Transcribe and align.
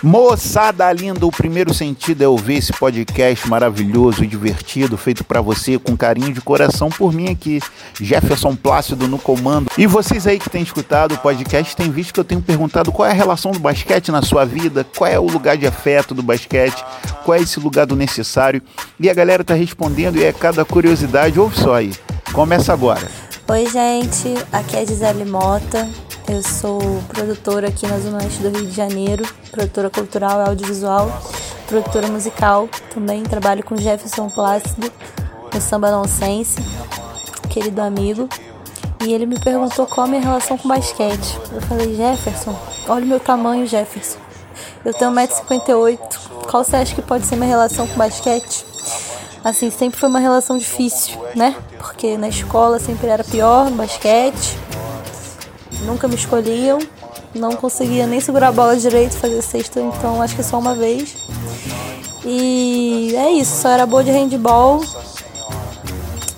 Moçada 0.00 0.92
linda, 0.92 1.26
o 1.26 1.30
primeiro 1.30 1.74
sentido 1.74 2.22
é 2.22 2.28
ouvir 2.28 2.58
esse 2.58 2.72
podcast 2.72 3.48
maravilhoso 3.48 4.22
e 4.22 4.28
divertido, 4.28 4.96
feito 4.96 5.24
para 5.24 5.40
você 5.40 5.76
com 5.76 5.96
carinho 5.96 6.32
de 6.32 6.40
coração 6.40 6.88
por 6.88 7.12
mim 7.12 7.28
aqui, 7.28 7.60
Jefferson 8.00 8.54
Plácido 8.54 9.08
no 9.08 9.18
comando. 9.18 9.68
E 9.76 9.88
vocês 9.88 10.24
aí 10.24 10.38
que 10.38 10.48
têm 10.48 10.62
escutado 10.62 11.14
o 11.14 11.18
podcast 11.18 11.74
têm 11.74 11.90
visto 11.90 12.14
que 12.14 12.20
eu 12.20 12.24
tenho 12.24 12.40
perguntado 12.40 12.92
qual 12.92 13.08
é 13.08 13.10
a 13.10 13.14
relação 13.14 13.50
do 13.50 13.58
basquete 13.58 14.12
na 14.12 14.22
sua 14.22 14.44
vida, 14.44 14.86
qual 14.96 15.10
é 15.10 15.18
o 15.18 15.26
lugar 15.26 15.56
de 15.56 15.66
afeto 15.66 16.14
do 16.14 16.22
basquete, 16.22 16.84
qual 17.24 17.36
é 17.36 17.42
esse 17.42 17.58
lugar 17.58 17.84
do 17.84 17.96
necessário. 17.96 18.62
E 19.00 19.10
a 19.10 19.14
galera 19.14 19.42
tá 19.42 19.54
respondendo 19.54 20.16
e 20.16 20.24
é 20.24 20.32
cada 20.32 20.64
curiosidade, 20.64 21.40
ouve 21.40 21.58
só 21.58 21.74
aí. 21.74 21.92
Começa 22.32 22.72
agora. 22.72 23.10
Oi, 23.48 23.66
gente, 23.66 24.34
aqui 24.52 24.76
é 24.76 24.86
Gisele 24.86 25.24
Mota. 25.24 25.88
Eu 26.28 26.42
sou 26.42 26.78
produtora 27.08 27.68
aqui 27.68 27.86
na 27.86 27.98
Zona 27.98 28.18
Oeste 28.18 28.42
do 28.42 28.50
Rio 28.50 28.66
de 28.66 28.76
Janeiro, 28.76 29.26
produtora 29.50 29.88
cultural 29.88 30.40
e 30.40 30.48
audiovisual, 30.50 31.10
produtora 31.66 32.06
musical. 32.08 32.68
Também 32.92 33.22
trabalho 33.22 33.64
com 33.64 33.74
Jefferson 33.78 34.28
Plácido, 34.28 34.92
no 35.54 35.58
Samba 35.58 35.90
Nonsense, 35.90 36.58
querido 37.48 37.80
amigo. 37.80 38.28
E 39.02 39.14
ele 39.14 39.24
me 39.24 39.40
perguntou 39.40 39.86
qual 39.86 40.06
a 40.06 40.10
minha 40.10 40.20
relação 40.20 40.58
com 40.58 40.68
basquete. 40.68 41.40
Eu 41.50 41.62
falei, 41.62 41.96
Jefferson, 41.96 42.54
olha 42.86 43.06
o 43.06 43.08
meu 43.08 43.20
tamanho, 43.20 43.66
Jefferson. 43.66 44.18
Eu 44.84 44.92
tenho 44.92 45.10
1,58m. 45.10 45.98
Qual 46.50 46.62
você 46.62 46.76
acha 46.76 46.94
que 46.94 47.00
pode 47.00 47.24
ser 47.24 47.36
minha 47.36 47.48
relação 47.48 47.86
com 47.86 47.96
basquete? 47.96 48.66
Assim, 49.42 49.70
sempre 49.70 49.98
foi 49.98 50.10
uma 50.10 50.20
relação 50.20 50.58
difícil, 50.58 51.18
né? 51.34 51.56
Porque 51.78 52.18
na 52.18 52.28
escola 52.28 52.78
sempre 52.78 53.06
era 53.06 53.24
pior, 53.24 53.70
no 53.70 53.76
basquete 53.76 54.67
nunca 55.84 56.08
me 56.08 56.14
escolhiam, 56.14 56.78
não 57.34 57.52
conseguia 57.52 58.06
nem 58.06 58.20
segurar 58.20 58.48
a 58.48 58.52
bola 58.52 58.76
direito, 58.76 59.16
fazer 59.16 59.42
sexta, 59.42 59.80
então 59.80 60.20
acho 60.22 60.34
que 60.36 60.42
só 60.42 60.58
uma 60.58 60.74
vez. 60.74 61.16
E 62.24 63.14
é 63.16 63.30
isso, 63.32 63.62
só 63.62 63.70
era 63.70 63.86
boa 63.86 64.02
de 64.02 64.10
handball, 64.10 64.82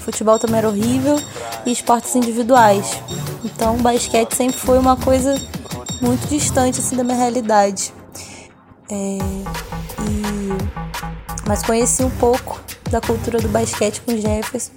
futebol 0.00 0.38
também 0.38 0.58
era 0.58 0.68
horrível 0.68 1.20
e 1.66 1.72
esportes 1.72 2.14
individuais. 2.14 3.00
Então 3.44 3.76
basquete 3.78 4.34
sempre 4.34 4.56
foi 4.56 4.78
uma 4.78 4.96
coisa 4.96 5.40
muito 6.00 6.26
distante 6.28 6.80
assim 6.80 6.96
da 6.96 7.04
minha 7.04 7.16
realidade. 7.16 7.92
É, 8.90 9.18
e, 10.08 10.48
mas 11.46 11.62
conheci 11.62 12.04
um 12.04 12.10
pouco 12.10 12.60
da 12.90 13.00
cultura 13.00 13.40
do 13.40 13.48
basquete 13.48 14.00
com 14.02 14.16
Jefferson. 14.16 14.72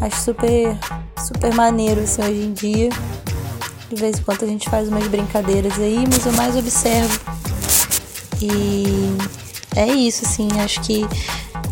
Acho 0.00 0.20
super, 0.20 0.76
super 1.18 1.54
maneiro 1.54 2.02
assim, 2.02 2.22
hoje 2.22 2.42
em 2.42 2.52
dia. 2.52 2.88
De 3.90 4.00
vez 4.00 4.18
em 4.18 4.22
quando 4.22 4.42
a 4.42 4.46
gente 4.46 4.68
faz 4.68 4.88
umas 4.88 5.06
brincadeiras 5.06 5.78
aí, 5.78 6.04
mas 6.10 6.26
eu 6.26 6.32
mais 6.32 6.56
observo. 6.56 7.20
E 8.40 9.16
é 9.76 9.86
isso, 9.86 10.24
assim, 10.24 10.48
acho 10.60 10.80
que 10.82 11.06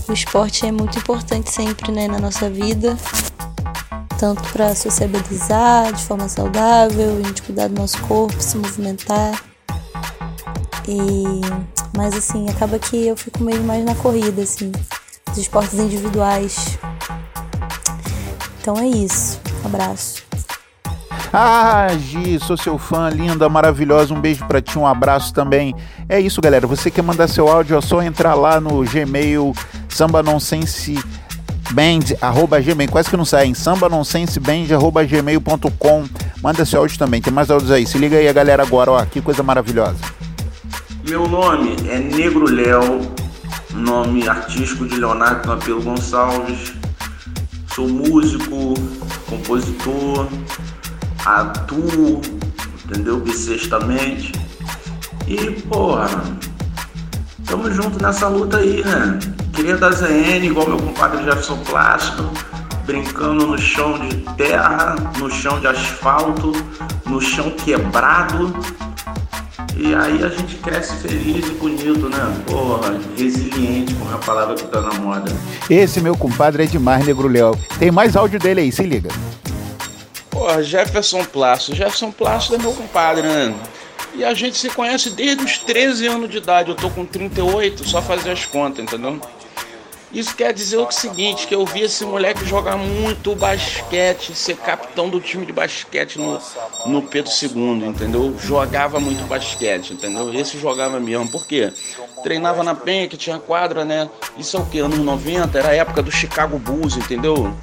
o 0.09 0.13
esporte 0.13 0.67
é 0.67 0.73
muito 0.73 0.99
importante 0.99 1.51
sempre, 1.51 1.91
né, 1.91 2.09
na 2.09 2.19
nossa 2.19 2.49
vida. 2.49 2.97
Tanto 4.19 4.43
para 4.53 4.75
sociabilizar 4.75 5.93
de 5.93 6.03
forma 6.05 6.29
saudável, 6.29 7.19
a 7.19 7.27
gente 7.27 7.43
cuidar 7.43 7.69
do 7.69 7.75
nosso 7.75 8.01
corpo, 8.03 8.41
se 8.41 8.57
movimentar. 8.57 9.43
E 10.87 11.41
mas 11.97 12.15
assim, 12.15 12.49
acaba 12.49 12.79
que 12.79 13.07
eu 13.07 13.17
fico 13.17 13.43
meio 13.43 13.63
mais 13.63 13.85
na 13.85 13.95
corrida, 13.95 14.43
assim, 14.43 14.73
dos 15.29 15.39
esportes 15.39 15.79
individuais. 15.79 16.79
Então 18.61 18.77
é 18.79 18.87
isso. 18.87 19.41
Um 19.63 19.67
abraço. 19.67 20.22
Ah, 21.33 21.89
Gi, 21.99 22.39
sou 22.39 22.57
seu 22.57 22.77
fã, 22.77 23.09
linda, 23.09 23.49
maravilhosa. 23.49 24.13
Um 24.13 24.21
beijo 24.21 24.45
para 24.47 24.61
ti, 24.61 24.79
um 24.79 24.87
abraço 24.87 25.33
também. 25.33 25.75
É 26.09 26.21
isso, 26.21 26.41
galera. 26.41 26.67
Você 26.67 26.91
quer 26.91 27.03
mandar 27.03 27.27
seu 27.29 27.49
áudio, 27.49 27.77
é 27.77 27.81
só 27.81 28.03
entrar 28.03 28.35
lá 28.35 28.61
no 28.61 28.85
Gmail 28.85 29.55
samba 29.89 30.23
nonsense 30.23 30.99
band, 31.73 32.17
arroba 32.21 32.61
gmail, 32.61 32.91
quase 32.91 33.09
que 33.09 33.17
não 33.17 33.25
sai, 33.25 33.47
em 33.47 33.55
samba 33.55 33.89
nonsense 33.89 34.39
band, 34.41 34.75
arroba 34.75 35.05
gmail.com. 35.05 36.05
Manda 36.43 36.65
seu 36.65 36.81
áudio 36.81 36.99
também, 36.99 37.21
tem 37.21 37.33
mais 37.33 37.51
áudios 37.51 37.71
aí. 37.71 37.87
Se 37.87 37.99
liga 37.99 38.17
aí, 38.17 38.29
a 38.29 38.33
galera, 38.33 38.63
agora, 38.63 38.91
ó, 38.91 39.05
que 39.05 39.21
coisa 39.21 39.43
maravilhosa. 39.43 39.97
Meu 41.09 41.29
nome 41.29 41.77
é 41.89 41.99
Negro 41.99 42.51
Léo, 42.51 43.01
nome 43.71 44.29
artístico 44.29 44.87
de 44.87 44.97
Leonardo 44.97 45.43
Campelo 45.43 45.83
Gonçalves. 45.83 46.73
Sou 47.75 47.89
músico, 47.89 48.75
compositor, 49.29 50.29
atuo, 51.25 52.21
entendeu? 52.85 53.21
Bissextamente. 53.21 54.33
E, 55.27 55.37
porra, 55.63 56.09
tamo 57.47 57.71
junto 57.71 58.03
nessa 58.03 58.29
luta 58.29 58.59
aí, 58.59 58.83
né? 58.85 59.19
Queria 59.53 59.77
da 59.77 59.91
ZN, 59.91 60.45
igual 60.45 60.69
meu 60.69 60.79
compadre 60.79 61.23
Jefferson 61.25 61.59
Plástico, 61.59 62.25
brincando 62.87 63.47
no 63.47 63.59
chão 63.59 63.99
de 63.99 64.17
terra, 64.37 64.97
no 65.19 65.31
chão 65.31 65.61
de 65.61 65.67
asfalto, 65.67 66.53
no 67.07 67.21
chão 67.21 67.51
quebrado. 67.51 68.55
E 69.77 69.95
aí 69.95 70.23
a 70.23 70.29
gente 70.29 70.57
cresce 70.57 70.97
feliz 70.97 71.47
e 71.47 71.53
bonito, 71.53 72.09
né? 72.09 72.43
Porra, 72.47 72.95
resiliente, 73.17 73.95
com 73.95 74.15
a 74.15 74.19
palavra 74.19 74.55
que 74.55 74.65
tá 74.65 74.81
na 74.81 74.95
moda. 74.95 75.33
Esse 75.69 76.01
meu 76.01 76.17
compadre 76.17 76.65
é 76.65 76.67
demais, 76.67 77.07
Negro 77.07 77.29
Léo. 77.29 77.57
Tem 77.79 77.91
mais 77.91 78.17
áudio 78.17 78.39
dele 78.39 78.63
aí, 78.63 78.73
se 78.73 78.83
liga. 78.85 79.11
Porra, 80.43 80.61
Jefferson 80.61 81.25
Plácido. 81.25 81.77
Jefferson 81.77 82.11
Plácido 82.11 82.57
é 82.57 82.59
meu 82.59 82.73
compadre, 82.73 83.23
né? 83.23 83.55
E 84.13 84.25
a 84.25 84.35
gente 84.35 84.59
se 84.59 84.69
conhece 84.71 85.11
desde 85.11 85.45
os 85.45 85.59
13 85.59 86.09
anos 86.09 86.29
de 86.29 86.39
idade. 86.39 86.69
Eu 86.69 86.75
tô 86.75 86.91
com 86.91 87.07
38, 87.07 87.89
só 87.89 88.03
fazer 88.03 88.33
as 88.33 88.45
contas, 88.45 88.83
entendeu? 88.83 89.21
Isso 90.13 90.35
quer 90.35 90.53
dizer 90.53 90.79
o 90.79 90.91
seguinte, 90.91 91.47
que 91.47 91.55
eu 91.55 91.65
vi 91.65 91.83
esse 91.83 92.05
moleque 92.05 92.45
jogar 92.45 92.77
muito 92.77 93.37
basquete, 93.37 94.35
ser 94.35 94.57
capitão 94.57 95.09
do 95.09 95.21
time 95.21 95.47
de 95.47 95.53
basquete 95.53 96.19
no, 96.19 96.41
no 96.87 97.03
Pedro 97.03 97.31
II, 97.31 97.87
entendeu? 97.87 98.37
Jogava 98.37 98.99
muito 98.99 99.25
basquete, 99.29 99.93
entendeu? 99.93 100.35
Esse 100.35 100.59
jogava 100.59 100.99
mesmo, 100.99 101.31
por 101.31 101.47
quê? 101.47 101.73
Treinava 102.25 102.65
na 102.65 102.75
Penha, 102.75 103.07
que 103.07 103.17
tinha 103.17 103.39
quadra, 103.39 103.85
né? 103.85 104.11
Isso 104.37 104.57
é 104.57 104.61
o 104.61 104.67
que? 104.67 104.81
Anos 104.81 104.99
90, 104.99 105.57
era 105.57 105.69
a 105.69 105.75
época 105.75 106.03
do 106.03 106.11
Chicago 106.11 106.59
Bulls, 106.59 106.97
entendeu? 106.97 107.55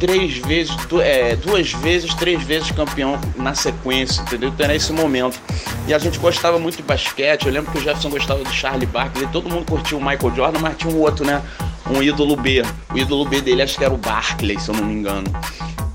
Três 0.00 0.38
vezes, 0.38 0.74
é, 1.02 1.36
duas 1.36 1.72
vezes, 1.74 2.12
três 2.14 2.42
vezes 2.42 2.70
campeão 2.72 3.20
na 3.36 3.54
sequência, 3.54 4.22
entendeu? 4.22 4.48
Então 4.48 4.64
era 4.64 4.74
esse 4.74 4.92
momento. 4.92 5.38
E 5.86 5.92
a 5.92 5.98
gente 5.98 6.18
gostava 6.18 6.58
muito 6.58 6.78
de 6.78 6.82
basquete. 6.82 7.46
Eu 7.46 7.52
lembro 7.52 7.70
que 7.70 7.78
o 7.78 7.80
Jefferson 7.82 8.08
gostava 8.08 8.42
do 8.42 8.50
Charlie 8.50 8.86
Barkley. 8.86 9.28
Todo 9.30 9.48
mundo 9.48 9.66
curtia 9.66 9.96
o 9.96 10.00
Michael 10.00 10.34
Jordan, 10.34 10.58
mas 10.60 10.76
tinha 10.78 10.92
um 10.92 10.98
outro, 10.98 11.24
né? 11.24 11.42
Um 11.88 12.02
ídolo 12.02 12.34
B. 12.34 12.62
O 12.92 12.98
ídolo 12.98 13.26
B 13.26 13.42
dele 13.42 13.62
acho 13.62 13.76
que 13.76 13.84
era 13.84 13.92
o 13.92 13.98
Barkley, 13.98 14.58
se 14.58 14.70
eu 14.70 14.74
não 14.74 14.84
me 14.84 14.94
engano. 14.94 15.30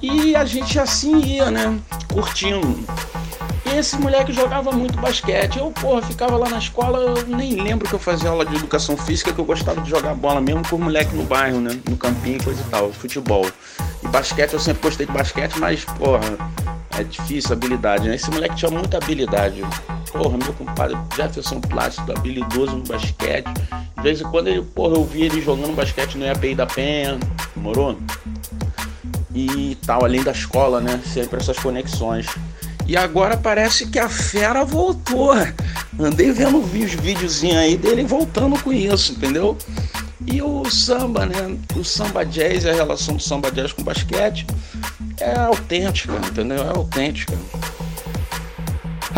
E 0.01 0.35
a 0.35 0.45
gente 0.45 0.79
assim 0.79 1.19
ia, 1.21 1.49
né? 1.49 1.75
Curtindo. 2.13 2.85
Esse 3.75 3.97
moleque 3.97 4.31
jogava 4.31 4.71
muito 4.71 4.99
basquete. 4.99 5.57
Eu, 5.57 5.71
porra, 5.71 6.01
ficava 6.03 6.37
lá 6.37 6.47
na 6.47 6.59
escola, 6.59 6.99
eu 6.99 7.27
nem 7.27 7.55
lembro 7.55 7.89
que 7.89 7.95
eu 7.95 7.99
fazia 7.99 8.29
aula 8.29 8.45
de 8.45 8.55
educação 8.55 8.95
física, 8.95 9.33
que 9.33 9.39
eu 9.39 9.45
gostava 9.45 9.81
de 9.81 9.89
jogar 9.89 10.13
bola 10.13 10.39
mesmo 10.39 10.61
com 10.69 10.77
moleque 10.77 11.15
no 11.15 11.23
bairro, 11.23 11.59
né? 11.59 11.77
No 11.89 11.97
campinho, 11.97 12.41
coisa 12.43 12.61
e 12.61 12.69
tal, 12.69 12.93
futebol. 12.93 13.45
Basquete, 14.15 14.53
eu 14.53 14.61
sempre 14.61 14.81
gostei 14.81 15.05
de 15.05 15.11
basquete, 15.11 15.59
mas, 15.59 15.83
porra, 15.83 16.37
é 16.97 17.03
difícil 17.03 17.51
habilidade, 17.51 18.07
né? 18.07 18.15
Esse 18.15 18.31
moleque 18.31 18.55
tinha 18.55 18.71
muita 18.71 18.95
habilidade. 18.95 19.61
Porra, 20.09 20.37
meu 20.37 20.53
compadre 20.53 20.97
Jefferson 21.13 21.59
Plástico, 21.59 22.13
habilidoso 22.13 22.77
no 22.77 22.83
basquete. 22.85 23.45
De 23.97 24.01
vez 24.01 24.21
em 24.21 24.23
quando 24.23 24.47
ele, 24.47 24.61
porra, 24.61 24.95
eu 24.95 25.03
via 25.03 25.25
ele 25.25 25.41
jogando 25.41 25.75
basquete 25.75 26.15
no 26.17 26.25
EPI 26.25 26.55
da 26.55 26.65
Penha, 26.65 27.19
morou? 27.57 27.99
E 29.33 29.77
tal, 29.85 30.05
além 30.05 30.23
da 30.23 30.31
escola, 30.31 30.79
né? 30.79 31.01
Sempre 31.05 31.41
essas 31.41 31.59
conexões. 31.59 32.25
E 32.87 32.95
agora 32.95 33.35
parece 33.35 33.87
que 33.87 33.99
a 33.99 34.07
fera 34.07 34.63
voltou. 34.63 35.33
Andei 35.99 36.31
vendo 36.31 36.59
os 36.59 36.69
videozinhos 36.69 37.57
aí 37.57 37.75
dele 37.75 38.05
voltando 38.05 38.57
com 38.63 38.71
isso, 38.71 39.11
entendeu? 39.11 39.57
E 40.27 40.41
o 40.41 40.65
samba, 40.69 41.25
né? 41.25 41.57
O 41.75 41.83
samba 41.83 42.25
jazz, 42.25 42.65
a 42.65 42.73
relação 42.73 43.15
do 43.15 43.21
samba 43.21 43.51
jazz 43.51 43.71
com 43.71 43.83
basquete 43.83 44.45
é 45.19 45.37
autêntica, 45.37 46.13
entendeu? 46.13 46.63
É 46.63 46.69
autêntica. 46.69 47.33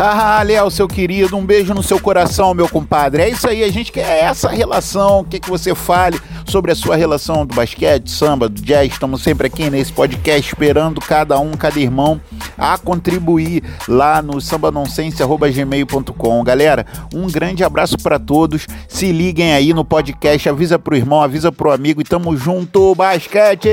Ah, 0.00 0.40
Léo, 0.44 0.70
seu 0.70 0.86
querido, 0.86 1.36
um 1.36 1.44
beijo 1.44 1.74
no 1.74 1.82
seu 1.82 1.98
coração, 1.98 2.54
meu 2.54 2.68
compadre. 2.68 3.22
É 3.22 3.28
isso 3.28 3.48
aí, 3.48 3.64
a 3.64 3.72
gente 3.72 3.90
quer 3.90 4.22
essa 4.22 4.48
relação, 4.48 5.24
quer 5.24 5.40
que 5.40 5.50
você 5.50 5.74
fale 5.74 6.20
sobre 6.48 6.72
a 6.72 6.74
sua 6.74 6.96
relação 6.96 7.46
do 7.46 7.54
basquete, 7.54 8.10
samba, 8.10 8.48
do 8.48 8.60
jazz. 8.60 8.92
Estamos 8.92 9.22
sempre 9.22 9.46
aqui 9.46 9.70
nesse 9.70 9.92
podcast 9.92 10.52
esperando 10.52 11.00
cada 11.00 11.38
um, 11.38 11.52
cada 11.52 11.78
irmão 11.78 12.20
a 12.56 12.76
contribuir 12.78 13.62
lá 13.86 14.22
no 14.22 14.40
sambanonsense.gmail.com. 14.40 16.44
Galera, 16.44 16.86
um 17.14 17.26
grande 17.26 17.62
abraço 17.62 17.98
para 17.98 18.18
todos. 18.18 18.66
Se 18.88 19.12
liguem 19.12 19.52
aí 19.52 19.72
no 19.72 19.84
podcast, 19.84 20.48
avisa 20.48 20.78
pro 20.78 20.96
irmão, 20.96 21.22
avisa 21.22 21.52
pro 21.52 21.70
amigo 21.70 22.00
e 22.00 22.04
tamo 22.04 22.36
junto, 22.36 22.94
basquete! 22.94 23.68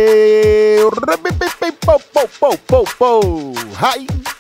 Pou, 1.85 2.01
pou, 2.11 2.27
pou, 2.39 2.57
pou, 2.57 2.85
pou. 2.97 3.53
Hi. 3.79 4.34